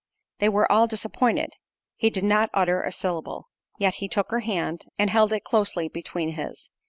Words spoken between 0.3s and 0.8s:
They were